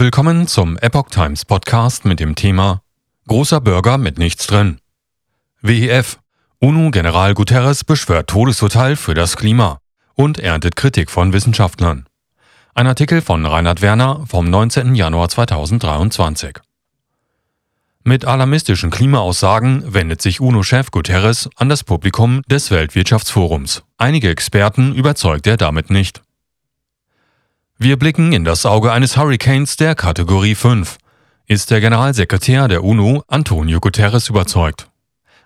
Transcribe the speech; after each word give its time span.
Willkommen 0.00 0.46
zum 0.46 0.78
Epoch 0.78 1.10
Times 1.10 1.44
Podcast 1.44 2.04
mit 2.04 2.20
dem 2.20 2.36
Thema 2.36 2.82
Großer 3.26 3.60
Burger 3.60 3.98
mit 3.98 4.16
nichts 4.16 4.46
drin. 4.46 4.78
WEF 5.60 6.20
UNO-General 6.60 7.34
Guterres 7.34 7.82
beschwört 7.82 8.30
Todesurteil 8.30 8.94
für 8.94 9.14
das 9.14 9.36
Klima 9.36 9.80
und 10.14 10.38
erntet 10.38 10.76
Kritik 10.76 11.10
von 11.10 11.32
Wissenschaftlern. 11.32 12.06
Ein 12.74 12.86
Artikel 12.86 13.20
von 13.20 13.44
Reinhard 13.44 13.82
Werner 13.82 14.24
vom 14.28 14.48
19. 14.48 14.94
Januar 14.94 15.30
2023. 15.30 16.58
Mit 18.04 18.24
alarmistischen 18.24 18.90
Klimaaussagen 18.90 19.82
wendet 19.92 20.22
sich 20.22 20.40
UNO-Chef 20.40 20.92
Guterres 20.92 21.50
an 21.56 21.68
das 21.68 21.82
Publikum 21.82 22.42
des 22.48 22.70
Weltwirtschaftsforums. 22.70 23.82
Einige 23.96 24.30
Experten 24.30 24.94
überzeugt 24.94 25.48
er 25.48 25.56
damit 25.56 25.90
nicht. 25.90 26.22
Wir 27.80 27.96
blicken 27.96 28.32
in 28.32 28.42
das 28.42 28.66
Auge 28.66 28.90
eines 28.90 29.16
Hurricanes 29.16 29.76
der 29.76 29.94
Kategorie 29.94 30.56
5, 30.56 30.98
ist 31.46 31.70
der 31.70 31.80
Generalsekretär 31.80 32.66
der 32.66 32.82
UNO 32.82 33.22
Antonio 33.28 33.78
Guterres 33.78 34.28
überzeugt. 34.28 34.88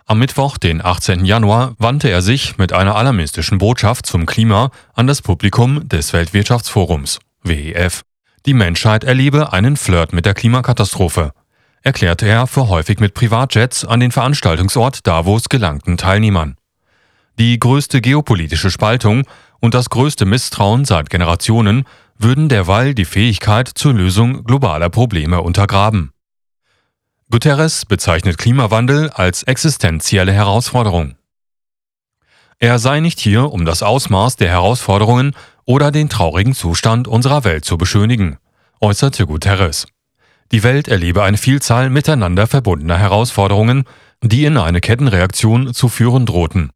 Am 0.06 0.18
Mittwoch, 0.18 0.56
den 0.56 0.82
18. 0.82 1.26
Januar, 1.26 1.74
wandte 1.76 2.08
er 2.08 2.22
sich 2.22 2.56
mit 2.56 2.72
einer 2.72 2.96
alarmistischen 2.96 3.58
Botschaft 3.58 4.06
zum 4.06 4.24
Klima 4.24 4.70
an 4.94 5.06
das 5.06 5.20
Publikum 5.20 5.86
des 5.86 6.14
Weltwirtschaftsforums 6.14 7.18
WEF. 7.42 8.00
Die 8.46 8.54
Menschheit 8.54 9.04
erlebe 9.04 9.52
einen 9.52 9.76
Flirt 9.76 10.14
mit 10.14 10.24
der 10.24 10.32
Klimakatastrophe, 10.32 11.32
erklärte 11.82 12.26
er 12.26 12.46
für 12.46 12.70
häufig 12.70 12.98
mit 12.98 13.12
Privatjets 13.12 13.84
an 13.84 14.00
den 14.00 14.10
Veranstaltungsort 14.10 15.06
Davos 15.06 15.50
gelangten 15.50 15.98
Teilnehmern. 15.98 16.56
Die 17.38 17.58
größte 17.58 18.00
geopolitische 18.00 18.70
Spaltung 18.70 19.24
und 19.60 19.74
das 19.74 19.90
größte 19.90 20.24
Misstrauen 20.24 20.86
seit 20.86 21.10
Generationen 21.10 21.84
würden 22.22 22.48
derweil 22.48 22.94
die 22.94 23.04
Fähigkeit 23.04 23.68
zur 23.68 23.94
Lösung 23.94 24.44
globaler 24.44 24.90
Probleme 24.90 25.40
untergraben. 25.40 26.12
Guterres 27.30 27.86
bezeichnet 27.86 28.38
Klimawandel 28.38 29.10
als 29.10 29.42
existenzielle 29.42 30.32
Herausforderung. 30.32 31.16
Er 32.58 32.78
sei 32.78 33.00
nicht 33.00 33.18
hier, 33.18 33.50
um 33.50 33.64
das 33.64 33.82
Ausmaß 33.82 34.36
der 34.36 34.50
Herausforderungen 34.50 35.34
oder 35.64 35.90
den 35.90 36.08
traurigen 36.08 36.54
Zustand 36.54 37.08
unserer 37.08 37.44
Welt 37.44 37.64
zu 37.64 37.76
beschönigen, 37.78 38.36
äußerte 38.80 39.26
Guterres. 39.26 39.86
Die 40.52 40.62
Welt 40.62 40.86
erlebe 40.86 41.22
eine 41.22 41.38
Vielzahl 41.38 41.88
miteinander 41.88 42.46
verbundener 42.46 42.98
Herausforderungen, 42.98 43.84
die 44.22 44.44
in 44.44 44.58
eine 44.58 44.80
Kettenreaktion 44.80 45.72
zu 45.72 45.88
führen 45.88 46.26
drohten. 46.26 46.70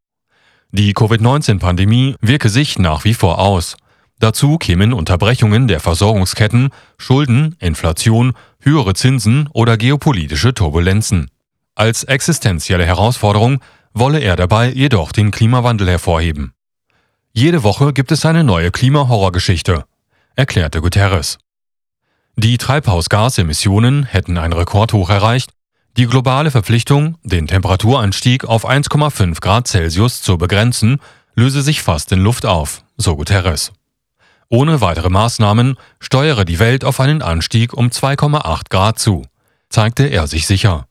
Die 0.71 0.93
Covid-19-Pandemie 0.93 2.15
wirke 2.19 2.49
sich 2.49 2.79
nach 2.79 3.05
wie 3.05 3.13
vor 3.13 3.39
aus, 3.39 3.77
Dazu 4.19 4.57
kämen 4.57 4.93
Unterbrechungen 4.93 5.67
der 5.67 5.79
Versorgungsketten, 5.79 6.69
Schulden, 6.97 7.55
Inflation, 7.59 8.33
höhere 8.61 8.93
Zinsen 8.95 9.47
oder 9.53 9.77
geopolitische 9.77 10.53
Turbulenzen. 10.53 11.29
Als 11.75 12.03
existenzielle 12.03 12.85
Herausforderung 12.85 13.61
wolle 13.93 14.19
er 14.19 14.35
dabei 14.35 14.71
jedoch 14.71 15.11
den 15.11 15.31
Klimawandel 15.31 15.87
hervorheben. 15.87 16.53
Jede 17.33 17.61
Woche 17.61 17.93
gibt 17.93 18.11
es 18.11 18.25
eine 18.25 18.43
neue 18.43 18.71
Klimahorrorgeschichte, 18.71 19.85
erklärte 20.35 20.81
Guterres. 20.81 21.37
Die 22.35 22.57
Treibhausgasemissionen 22.57 24.03
hätten 24.05 24.37
ein 24.37 24.53
Rekordhoch 24.53 25.09
erreicht, 25.09 25.51
die 25.97 26.05
globale 26.05 26.51
Verpflichtung, 26.51 27.17
den 27.23 27.47
Temperaturanstieg 27.47 28.45
auf 28.45 28.67
1,5 28.67 29.39
Grad 29.41 29.67
Celsius 29.67 30.21
zu 30.21 30.37
begrenzen, 30.37 30.99
löse 31.35 31.61
sich 31.61 31.81
fast 31.81 32.11
in 32.11 32.19
Luft 32.19 32.45
auf, 32.45 32.83
so 32.97 33.15
Guterres. 33.15 33.71
Ohne 34.49 34.79
weitere 34.81 35.09
Maßnahmen 35.09 35.75
steuere 35.99 36.45
die 36.45 36.59
Welt 36.59 36.85
auf 36.85 36.99
einen 36.99 37.21
Anstieg 37.21 37.73
um 37.73 37.89
2,8 37.89 38.69
Grad 38.69 38.97
zu, 38.97 39.25
zeigte 39.69 40.05
er 40.05 40.27
sich 40.27 40.47
sicher. 40.47 40.87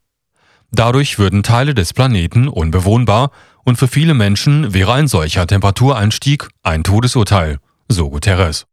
Dadurch 0.72 1.18
würden 1.18 1.42
Teile 1.42 1.74
des 1.74 1.94
Planeten 1.94 2.48
unbewohnbar 2.48 3.30
und 3.64 3.76
für 3.76 3.88
viele 3.88 4.14
Menschen 4.14 4.74
wäre 4.74 4.92
ein 4.92 5.08
solcher 5.08 5.46
Temperatureinstieg 5.46 6.48
ein 6.62 6.84
Todesurteil, 6.84 7.58
so 7.88 8.10
Guterres. 8.10 8.66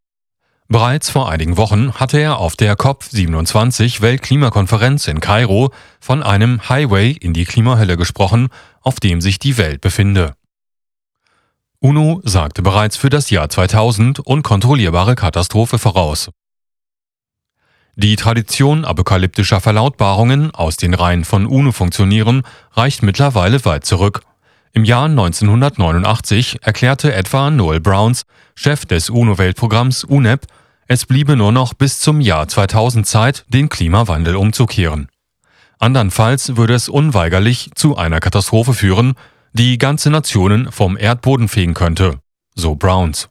Bereits 0.68 1.10
vor 1.10 1.30
einigen 1.30 1.56
Wochen 1.56 1.94
hatte 1.94 2.18
er 2.18 2.38
auf 2.38 2.56
der 2.56 2.76
COP27 2.76 4.00
Weltklimakonferenz 4.00 5.08
in 5.08 5.20
Kairo 5.20 5.72
von 6.00 6.22
einem 6.22 6.68
Highway 6.68 7.10
in 7.12 7.32
die 7.32 7.44
Klimahölle 7.44 7.96
gesprochen, 7.96 8.48
auf 8.80 8.98
dem 8.98 9.20
sich 9.20 9.38
die 9.38 9.56
Welt 9.56 9.80
befinde. 9.80 10.34
UNO 11.84 12.22
sagte 12.24 12.62
bereits 12.62 12.96
für 12.96 13.10
das 13.10 13.28
Jahr 13.28 13.50
2000 13.50 14.20
unkontrollierbare 14.20 15.14
Katastrophe 15.16 15.78
voraus. 15.78 16.30
Die 17.94 18.16
Tradition 18.16 18.86
apokalyptischer 18.86 19.60
Verlautbarungen 19.60 20.50
aus 20.52 20.78
den 20.78 20.94
Reihen 20.94 21.26
von 21.26 21.44
UNO-Funktionären 21.44 22.44
reicht 22.72 23.02
mittlerweile 23.02 23.62
weit 23.66 23.84
zurück. 23.84 24.22
Im 24.72 24.84
Jahr 24.84 25.10
1989 25.10 26.60
erklärte 26.62 27.12
etwa 27.12 27.50
Noel 27.50 27.80
Browns, 27.80 28.24
Chef 28.54 28.86
des 28.86 29.10
UNO-Weltprogramms 29.10 30.04
UNEP, 30.04 30.46
es 30.88 31.04
bliebe 31.04 31.36
nur 31.36 31.52
noch 31.52 31.74
bis 31.74 32.00
zum 32.00 32.22
Jahr 32.22 32.48
2000 32.48 33.06
Zeit, 33.06 33.44
den 33.48 33.68
Klimawandel 33.68 34.36
umzukehren. 34.36 35.08
Andernfalls 35.78 36.56
würde 36.56 36.72
es 36.72 36.88
unweigerlich 36.88 37.72
zu 37.74 37.94
einer 37.98 38.20
Katastrophe 38.20 38.72
führen, 38.72 39.16
die 39.56 39.78
ganze 39.78 40.10
Nationen 40.10 40.72
vom 40.72 40.96
Erdboden 40.96 41.46
fegen 41.46 41.74
könnte, 41.74 42.18
so 42.56 42.74
Browns. 42.74 43.28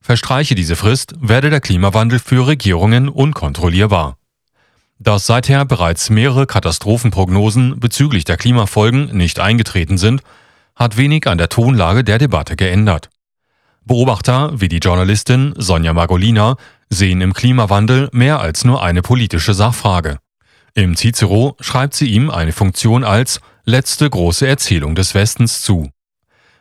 Verstreiche 0.00 0.56
diese 0.56 0.74
Frist, 0.74 1.14
werde 1.20 1.50
der 1.50 1.60
Klimawandel 1.60 2.18
für 2.18 2.48
Regierungen 2.48 3.08
unkontrollierbar. 3.08 4.18
Dass 4.98 5.26
seither 5.26 5.64
bereits 5.64 6.10
mehrere 6.10 6.46
Katastrophenprognosen 6.46 7.78
bezüglich 7.78 8.24
der 8.24 8.36
Klimafolgen 8.36 9.16
nicht 9.16 9.38
eingetreten 9.38 9.98
sind, 9.98 10.22
hat 10.74 10.96
wenig 10.96 11.28
an 11.28 11.38
der 11.38 11.48
Tonlage 11.48 12.02
der 12.02 12.18
Debatte 12.18 12.56
geändert. 12.56 13.08
Beobachter 13.84 14.60
wie 14.60 14.68
die 14.68 14.78
Journalistin 14.78 15.54
Sonja 15.56 15.92
Margolina 15.92 16.56
sehen 16.90 17.20
im 17.20 17.34
Klimawandel 17.34 18.08
mehr 18.10 18.40
als 18.40 18.64
nur 18.64 18.82
eine 18.82 19.02
politische 19.02 19.54
Sachfrage. 19.54 20.18
Im 20.74 20.96
Cicero 20.96 21.56
schreibt 21.60 21.94
sie 21.94 22.06
ihm 22.06 22.30
eine 22.30 22.52
Funktion 22.52 23.04
als 23.04 23.40
letzte 23.66 24.08
große 24.08 24.46
Erzählung 24.46 24.94
des 24.94 25.14
Westens 25.14 25.60
zu. 25.60 25.90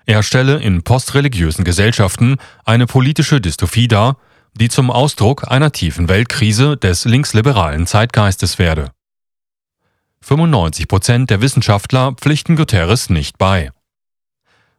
Er 0.07 0.23
stelle 0.23 0.57
in 0.57 0.83
postreligiösen 0.83 1.63
Gesellschaften 1.63 2.37
eine 2.65 2.87
politische 2.87 3.39
Dystophie 3.39 3.87
dar, 3.87 4.17
die 4.53 4.69
zum 4.69 4.89
Ausdruck 4.89 5.49
einer 5.49 5.71
tiefen 5.71 6.09
Weltkrise 6.09 6.77
des 6.77 7.05
linksliberalen 7.05 7.87
Zeitgeistes 7.87 8.57
werde. 8.57 8.91
95 10.21 10.87
Prozent 10.87 11.29
der 11.29 11.41
Wissenschaftler 11.41 12.13
pflichten 12.13 12.55
Guterres 12.55 13.09
nicht 13.09 13.37
bei. 13.37 13.71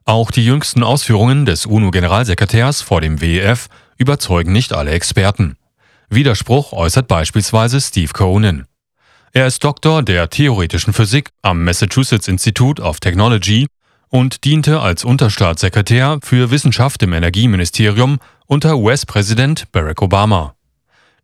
Auch 0.04 0.30
die 0.32 0.44
jüngsten 0.44 0.82
Ausführungen 0.82 1.46
des 1.46 1.66
UNO-Generalsekretärs 1.66 2.82
vor 2.82 3.00
dem 3.00 3.20
WEF 3.20 3.68
überzeugen 3.96 4.52
nicht 4.52 4.72
alle 4.72 4.90
Experten. 4.90 5.56
Widerspruch 6.08 6.72
äußert 6.72 7.06
beispielsweise 7.06 7.80
Steve 7.80 8.12
Conan. 8.12 8.66
Er 9.32 9.46
ist 9.46 9.62
Doktor 9.62 10.02
der 10.02 10.30
theoretischen 10.30 10.92
Physik 10.92 11.30
am 11.42 11.64
Massachusetts 11.64 12.28
Institute 12.28 12.80
of 12.82 13.00
Technology 13.00 13.66
und 14.08 14.44
diente 14.44 14.80
als 14.80 15.04
Unterstaatssekretär 15.04 16.18
für 16.22 16.50
Wissenschaft 16.50 17.02
im 17.02 17.12
Energieministerium 17.12 18.18
unter 18.46 18.76
US-Präsident 18.78 19.70
Barack 19.72 20.00
Obama. 20.00 20.54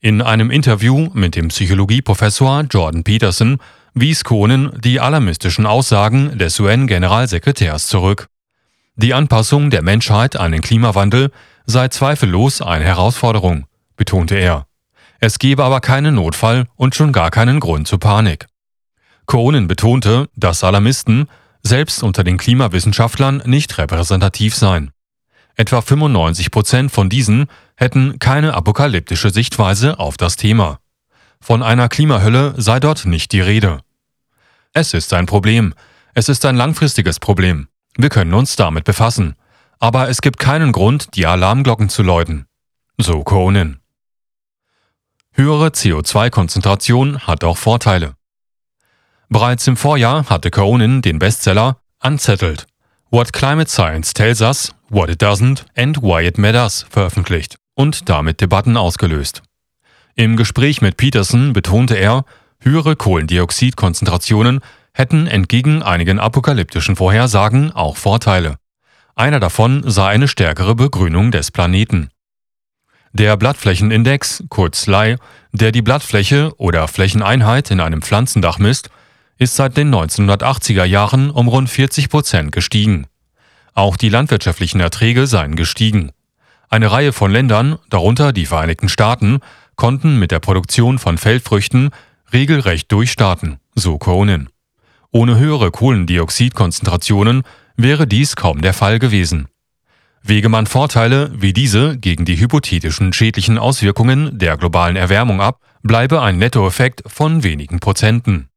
In 0.01 0.21
einem 0.21 0.51
Interview 0.51 1.11
mit 1.15 1.37
dem 1.37 1.49
Psychologieprofessor 1.49 2.65
Jordan 2.69 3.05
Peterson 3.05 3.59
wies 3.95 4.25
Kohnen 4.25 4.73
die 4.81 5.01
alarmistischen 5.01 5.65
Aussagen 5.65 6.37
des 6.39 6.59
UN-Generalsekretärs 6.59 7.87
zurück. 7.87 8.27
Die 8.97 9.15
Anpassung 9.15 9.71
der 9.71 9.83
Menschheit 9.83 10.37
an 10.37 10.53
den 10.53 10.61
Klimawandel 10.61 11.31
sei 11.67 11.89
zweifellos 11.89 12.61
eine 12.61 12.85
Herausforderung, 12.85 13.67
betonte 13.97 14.35
er. 14.35 14.67
Es 15.25 15.38
gebe 15.38 15.62
aber 15.62 15.81
keinen 15.81 16.16
Notfall 16.16 16.66
und 16.75 16.97
schon 16.97 17.12
gar 17.12 17.31
keinen 17.31 17.61
Grund 17.61 17.87
zur 17.87 18.00
Panik. 18.00 18.49
Conan 19.26 19.69
betonte, 19.69 20.29
dass 20.35 20.64
Alarmisten 20.64 21.29
selbst 21.62 22.02
unter 22.02 22.25
den 22.25 22.38
Klimawissenschaftlern 22.38 23.41
nicht 23.47 23.79
repräsentativ 23.79 24.56
seien. 24.56 24.91
Etwa 25.55 25.81
95 25.81 26.50
Prozent 26.50 26.91
von 26.91 27.08
diesen 27.08 27.47
hätten 27.76 28.19
keine 28.19 28.55
apokalyptische 28.55 29.31
Sichtweise 29.31 30.00
auf 30.00 30.17
das 30.17 30.35
Thema. 30.35 30.81
Von 31.41 31.62
einer 31.62 31.88
Klimahölle 31.88 32.55
sei 32.56 32.81
dort 32.81 33.06
nicht 33.06 33.31
die 33.31 33.43
Rede. 33.43 33.79
Es 34.73 34.93
ist 34.93 35.12
ein 35.12 35.26
Problem. 35.26 35.73
Es 36.14 36.29
ist 36.29 36.44
ein 36.44 36.56
langfristiges 36.56 37.20
Problem. 37.20 37.69
Wir 37.97 38.08
können 38.08 38.35
uns 38.35 38.56
damit 38.56 38.82
befassen. 38.82 39.37
Aber 39.79 40.08
es 40.08 40.20
gibt 40.20 40.41
keinen 40.41 40.73
Grund, 40.73 41.14
die 41.14 41.26
Alarmglocken 41.26 41.91
zu 41.91 42.02
läuten. 42.02 42.47
So 42.99 43.23
Conan. 43.23 43.81
Höhere 45.34 45.69
CO2-Konzentration 45.69 47.26
hat 47.26 47.43
auch 47.43 47.56
Vorteile. 47.56 48.14
Bereits 49.31 49.67
im 49.67 49.79
Vorjahr 49.79 50.29
hatte 50.29 50.50
Conan 50.50 51.00
den 51.00 51.19
Bestseller 51.19 51.79
Unsettled 52.05 52.67
What 53.11 53.32
Climate 53.32 53.70
Science 53.70 54.12
Tells 54.12 54.43
Us, 54.43 54.75
What 54.90 55.08
It 55.08 55.23
Doesn't 55.23 55.64
and 55.75 56.02
Why 56.02 56.26
It 56.26 56.37
Matters 56.37 56.84
veröffentlicht 56.90 57.56
und 57.75 58.11
damit 58.11 58.43
Debatten 58.43 58.76
ausgelöst. 58.76 59.43
Im 60.17 60.37
Gespräch 60.37 60.82
mit 60.82 60.99
Peterson 60.99 61.55
betonte 61.55 61.94
er, 61.94 62.26
höhere 62.61 62.94
Kohlendioxidkonzentrationen 62.94 64.61
hätten 64.93 65.26
entgegen 65.26 65.82
einigen 65.82 66.19
apokalyptischen 66.19 66.96
Vorhersagen 66.96 67.73
auch 67.73 67.96
Vorteile. 67.96 68.56
Einer 69.14 69.40
davon 69.40 69.82
sei 69.90 70.08
eine 70.08 70.28
stärkere 70.28 70.75
Begrünung 70.75 71.31
des 71.31 71.50
Planeten. 71.50 72.11
Der 73.14 73.37
Blattflächenindex, 73.37 74.44
kurz 74.49 74.87
LAI, 74.87 75.17
der 75.53 75.70
die 75.70 75.82
Blattfläche 75.82 76.55
oder 76.56 76.88
Flächeneinheit 76.88 77.70
in 77.70 77.81
einem 77.81 78.00
Pflanzendach 78.00 78.59
misst, 78.59 78.88
ist 79.37 79.55
seit 79.55 79.76
den 79.76 79.94
1980er 79.94 80.85
Jahren 80.85 81.31
um 81.31 81.47
rund 81.49 81.69
40 81.69 82.09
Prozent 82.09 82.53
gestiegen. 82.53 83.06
Auch 83.75 83.99
die 83.99 84.09
landwirtschaftlichen 84.09 84.81
Erträge 84.81 85.26
seien 85.26 85.56
gestiegen. 85.56 86.12
Eine 86.70 86.91
Reihe 86.91 87.12
von 87.12 87.31
Ländern, 87.31 87.79
darunter 87.91 88.32
die 88.32 88.47
Vereinigten 88.47 88.88
Staaten, 88.88 89.41
konnten 89.76 90.19
mit 90.19 90.31
der 90.31 90.41
Produktion 90.41 90.99
von 90.99 91.19
Feldfrüchten 91.19 91.91
regelrecht 92.32 92.91
durchstarten, 92.91 93.59
so 93.75 93.99
Cronin. 93.99 94.49
Ohne 95.11 95.38
höhere 95.38 95.70
Kohlendioxidkonzentrationen 95.70 97.43
wäre 97.76 98.06
dies 98.06 98.37
kaum 98.37 98.62
der 98.62 98.73
Fall 98.73 98.99
gewesen. 98.99 99.49
Wege 100.25 100.49
man 100.49 100.67
Vorteile 100.67 101.33
wie 101.35 101.53
diese 101.53 101.99
gegen 101.99 102.25
die 102.25 102.39
hypothetischen 102.39 103.13
schädlichen 103.13 103.59
Auswirkungen 103.59 104.39
der 104.39 104.57
globalen 104.57 104.95
Erwärmung 104.95 105.41
ab, 105.41 105.59
bleibe 105.83 106.23
ein 106.23 106.39
Nettoeffekt 106.39 107.03
von 107.07 107.43
wenigen 107.43 107.81
Prozenten. 107.81 108.49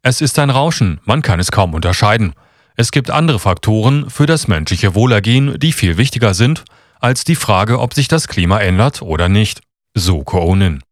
Es 0.00 0.20
ist 0.22 0.38
ein 0.38 0.50
Rauschen, 0.50 0.98
man 1.04 1.20
kann 1.20 1.40
es 1.40 1.52
kaum 1.52 1.74
unterscheiden. 1.74 2.32
Es 2.74 2.90
gibt 2.90 3.10
andere 3.10 3.38
Faktoren 3.38 4.08
für 4.08 4.24
das 4.24 4.48
menschliche 4.48 4.94
Wohlergehen, 4.94 5.58
die 5.58 5.72
viel 5.72 5.98
wichtiger 5.98 6.32
sind 6.32 6.64
als 7.00 7.24
die 7.24 7.36
Frage, 7.36 7.80
ob 7.80 7.92
sich 7.92 8.08
das 8.08 8.28
Klima 8.28 8.58
ändert 8.58 9.02
oder 9.02 9.28
nicht, 9.28 9.60
so 9.92 10.22
Koonin. 10.22 10.82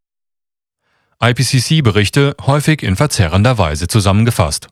IPCC-Berichte 1.22 2.34
häufig 2.42 2.82
in 2.82 2.96
verzerrender 2.96 3.58
Weise 3.58 3.88
zusammengefasst. 3.88 4.68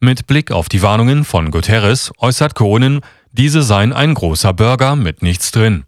Mit 0.00 0.26
Blick 0.26 0.52
auf 0.52 0.68
die 0.68 0.82
Warnungen 0.82 1.24
von 1.24 1.50
Guterres 1.50 2.12
äußert 2.18 2.54
Koonin, 2.54 3.00
diese 3.32 3.62
seien 3.62 3.92
ein 3.92 4.14
großer 4.14 4.52
Burger 4.52 4.96
mit 4.96 5.22
nichts 5.22 5.50
drin. 5.50 5.84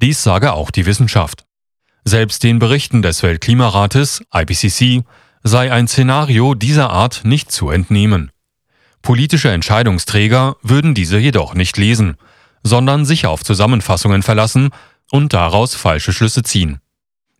Dies 0.00 0.22
sage 0.22 0.52
auch 0.52 0.70
die 0.70 0.86
Wissenschaft. 0.86 1.44
Selbst 2.04 2.42
den 2.44 2.58
Berichten 2.58 3.02
des 3.02 3.22
Weltklimarates 3.22 4.22
IPCC 4.32 5.04
sei 5.42 5.72
ein 5.72 5.88
Szenario 5.88 6.54
dieser 6.54 6.90
Art 6.90 7.22
nicht 7.24 7.50
zu 7.50 7.70
entnehmen. 7.70 8.30
Politische 9.02 9.50
Entscheidungsträger 9.50 10.56
würden 10.62 10.94
diese 10.94 11.18
jedoch 11.18 11.54
nicht 11.54 11.76
lesen, 11.76 12.16
sondern 12.62 13.04
sich 13.04 13.26
auf 13.26 13.44
Zusammenfassungen 13.44 14.22
verlassen 14.22 14.70
und 15.10 15.32
daraus 15.32 15.74
falsche 15.74 16.12
Schlüsse 16.12 16.42
ziehen. 16.42 16.80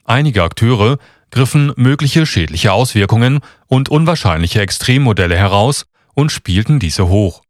Einige 0.05 0.45
Akteure 0.45 0.99
griffen 1.31 1.73
mögliche 1.77 2.25
schädliche 2.27 2.73
Auswirkungen 2.73 3.41
und 3.67 3.89
unwahrscheinliche 3.89 4.61
Extremmodelle 4.61 5.37
heraus 5.37 5.87
und 6.15 6.31
spielten 6.31 6.79
diese 6.79 7.09
hoch. 7.09 7.43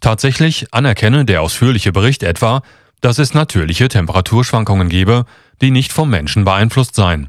Tatsächlich 0.00 0.72
anerkenne 0.72 1.24
der 1.24 1.42
ausführliche 1.42 1.92
Bericht 1.92 2.22
etwa, 2.22 2.62
dass 3.00 3.18
es 3.18 3.34
natürliche 3.34 3.88
Temperaturschwankungen 3.88 4.88
gebe, 4.88 5.24
die 5.60 5.70
nicht 5.70 5.92
vom 5.92 6.10
Menschen 6.10 6.44
beeinflusst 6.44 6.94
seien. 6.94 7.28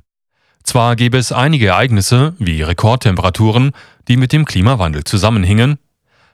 Zwar 0.64 0.96
gäbe 0.96 1.18
es 1.18 1.32
einige 1.32 1.68
Ereignisse 1.68 2.36
wie 2.38 2.62
Rekordtemperaturen, 2.62 3.72
die 4.08 4.18
mit 4.18 4.34
dem 4.34 4.46
Klimawandel 4.46 5.04
zusammenhingen, 5.04 5.80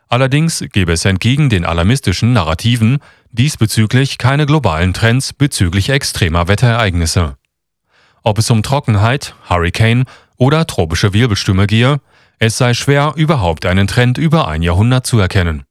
allerdings 0.08 0.64
gäbe 0.72 0.94
es 0.94 1.06
entgegen 1.06 1.50
den 1.50 1.66
alarmistischen 1.66 2.34
Narrativen 2.34 3.00
diesbezüglich 3.32 4.18
keine 4.18 4.46
globalen 4.46 4.94
Trends 4.94 5.34
bezüglich 5.34 5.90
extremer 5.90 6.48
Wetterereignisse. 6.48 7.38
Ob 8.24 8.40
es 8.40 8.50
um 8.50 8.64
Trockenheit, 8.64 9.36
Hurricane 9.50 10.06
oder 10.38 10.66
tropische 10.66 11.14
Wirbelstürme 11.14 11.68
gehe, 11.68 12.02
es 12.40 12.58
sei 12.58 12.74
schwer, 12.74 13.14
überhaupt 13.16 13.66
einen 13.66 13.88
Trend 13.88 14.18
über 14.18 14.48
ein 14.48 14.62
Jahrhundert 14.62 15.06
zu 15.06 15.20
erkennen. 15.20 15.64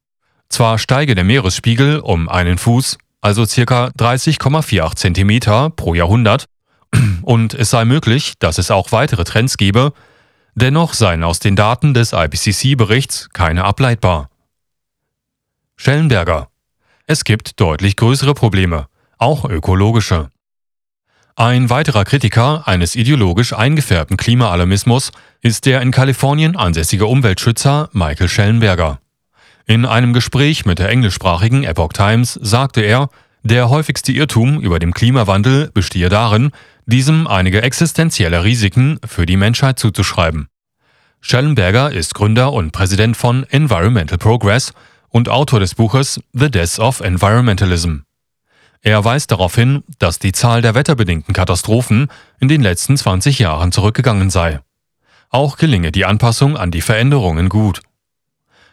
Zwar 0.48 0.78
steige 0.78 1.14
der 1.14 1.24
Meeresspiegel 1.24 2.00
um 2.00 2.28
einen 2.28 2.58
Fuß, 2.58 2.98
also 3.20 3.44
ca. 3.44 3.88
30,48 3.88 4.96
cm 4.96 5.72
pro 5.74 5.94
Jahrhundert, 5.94 6.46
und 7.22 7.54
es 7.54 7.70
sei 7.70 7.84
möglich, 7.84 8.34
dass 8.38 8.58
es 8.58 8.70
auch 8.70 8.92
weitere 8.92 9.24
Trends 9.24 9.56
gebe, 9.56 9.92
dennoch 10.54 10.94
seien 10.94 11.24
aus 11.24 11.38
den 11.38 11.56
Daten 11.56 11.94
des 11.94 12.12
IPCC-Berichts 12.12 13.30
keine 13.32 13.64
ableitbar. 13.64 14.30
Schellenberger. 15.76 16.48
Es 17.06 17.24
gibt 17.24 17.60
deutlich 17.60 17.96
größere 17.96 18.34
Probleme, 18.34 18.86
auch 19.18 19.44
ökologische. 19.44 20.30
Ein 21.36 21.68
weiterer 21.68 22.04
Kritiker 22.04 22.68
eines 22.68 22.94
ideologisch 22.94 23.52
eingefärbten 23.52 24.16
Klimaalarmismus 24.16 25.10
ist 25.40 25.66
der 25.66 25.82
in 25.82 25.90
Kalifornien 25.90 26.54
ansässige 26.54 27.06
Umweltschützer 27.06 27.90
Michael 27.92 28.28
Schellenberger. 28.28 29.00
In 29.66 29.86
einem 29.86 30.12
Gespräch 30.12 30.66
mit 30.66 30.78
der 30.78 30.90
englischsprachigen 30.90 31.64
Epoch 31.64 31.92
Times 31.92 32.38
sagte 32.42 32.82
er, 32.82 33.08
der 33.42 33.70
häufigste 33.70 34.12
Irrtum 34.12 34.60
über 34.60 34.78
den 34.78 34.92
Klimawandel 34.92 35.70
bestehe 35.72 36.08
darin, 36.08 36.50
diesem 36.86 37.26
einige 37.26 37.62
existenzielle 37.62 38.44
Risiken 38.44 38.98
für 39.06 39.24
die 39.24 39.38
Menschheit 39.38 39.78
zuzuschreiben. 39.78 40.48
Schellenberger 41.20 41.90
ist 41.90 42.14
Gründer 42.14 42.52
und 42.52 42.72
Präsident 42.72 43.16
von 43.16 43.44
Environmental 43.48 44.18
Progress 44.18 44.74
und 45.08 45.30
Autor 45.30 45.60
des 45.60 45.74
Buches 45.74 46.20
The 46.34 46.50
Death 46.50 46.78
of 46.78 47.00
Environmentalism. 47.00 48.00
Er 48.82 49.02
weist 49.02 49.30
darauf 49.30 49.54
hin, 49.54 49.82
dass 49.98 50.18
die 50.18 50.32
Zahl 50.32 50.60
der 50.60 50.74
wetterbedingten 50.74 51.32
Katastrophen 51.32 52.08
in 52.38 52.48
den 52.48 52.60
letzten 52.60 52.98
20 52.98 53.38
Jahren 53.38 53.72
zurückgegangen 53.72 54.28
sei. 54.28 54.60
Auch 55.30 55.56
gelinge 55.56 55.90
die 55.90 56.04
Anpassung 56.04 56.58
an 56.58 56.70
die 56.70 56.82
Veränderungen 56.82 57.48
gut. 57.48 57.80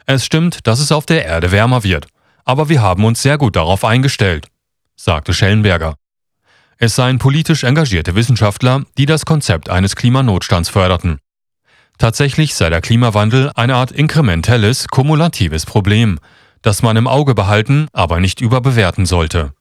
Es 0.06 0.26
stimmt, 0.26 0.68
dass 0.68 0.80
es 0.80 0.92
auf 0.92 1.06
der 1.06 1.26
Erde 1.26 1.52
wärmer 1.52 1.84
wird, 1.84 2.08
aber 2.46 2.70
wir 2.70 2.82
haben 2.82 3.06
uns 3.06 3.22
sehr 3.22 3.38
gut 3.38 3.56
darauf 3.56 3.86
eingestellt, 3.86 4.48
sagte 4.96 5.34
Schellenberger. 5.34 5.96
Es 6.78 6.96
seien 6.96 7.20
politisch 7.20 7.64
engagierte 7.64 8.16
Wissenschaftler, 8.16 8.84
die 8.98 9.06
das 9.06 9.26
Konzept 9.26 9.70
eines 9.70 9.96
Klimanotstands 9.96 10.70
förderten. 10.70 11.20
Tatsächlich 12.00 12.56
sei 12.56 12.72
der 12.72 12.82
Klimawandel 12.82 13.52
eine 13.54 13.76
Art 13.76 13.92
inkrementelles, 13.92 14.88
kumulatives 14.88 15.68
Problem, 15.68 16.20
das 16.64 16.82
man 16.82 16.98
im 16.98 17.08
Auge 17.08 17.36
behalten, 17.36 17.88
aber 17.94 18.20
nicht 18.20 18.42
überbewerten 18.42 19.06
sollte. 19.06 19.54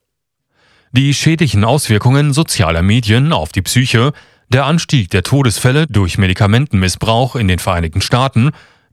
Die 0.93 1.13
schädlichen 1.15 1.65
Auswirkungen 1.65 2.33
sozialer 2.33 2.83
Medien 2.83 3.33
auf 3.33 3.53
die 3.53 3.63
Psyche, 3.63 4.13
der 4.49 4.65
Anstieg 4.65 5.11
der 5.11 5.23
Todesfälle 5.23 5.87
durch 5.87 6.19
Medikamentenmissbrauch 6.19 7.37
in 7.37 7.47
den 7.47 7.59
Vereinigten 7.59 8.01
Staaten, 8.01 8.51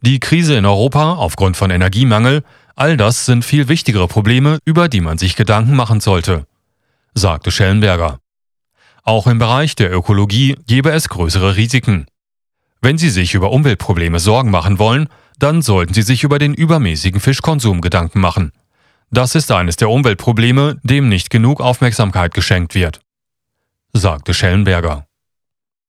die 0.07 0.19
Krise 0.19 0.55
in 0.55 0.65
Europa 0.65 1.13
aufgrund 1.13 1.55
von 1.55 1.69
Energiemangel, 1.69 2.43
all 2.75 2.97
das 2.97 3.25
sind 3.25 3.45
viel 3.45 3.67
wichtigere 3.67 4.07
Probleme, 4.07 4.57
über 4.65 4.89
die 4.89 5.01
man 5.01 5.17
sich 5.17 5.35
Gedanken 5.35 5.75
machen 5.75 5.99
sollte 5.99 6.47
sagte 7.17 7.51
Schellenberger. 7.51 8.19
Auch 9.03 9.27
im 9.27 9.39
Bereich 9.39 9.75
der 9.75 9.91
Ökologie 9.91 10.57
gebe 10.67 10.91
es 10.91 11.09
größere 11.09 11.55
Risiken. 11.55 12.05
Wenn 12.81 12.97
Sie 12.97 13.09
sich 13.09 13.33
über 13.33 13.51
Umweltprobleme 13.51 14.19
Sorgen 14.19 14.51
machen 14.51 14.79
wollen, 14.79 15.09
dann 15.39 15.61
sollten 15.61 15.93
Sie 15.93 16.01
sich 16.01 16.23
über 16.23 16.39
den 16.39 16.53
übermäßigen 16.53 17.19
Fischkonsum 17.19 17.81
Gedanken 17.81 18.19
machen. 18.19 18.51
Das 19.09 19.35
ist 19.35 19.51
eines 19.51 19.77
der 19.77 19.89
Umweltprobleme, 19.89 20.79
dem 20.83 21.09
nicht 21.09 21.29
genug 21.29 21.61
Aufmerksamkeit 21.61 22.33
geschenkt 22.33 22.75
wird, 22.75 22.99
sagte 23.93 24.33
Schellenberger. 24.33 25.06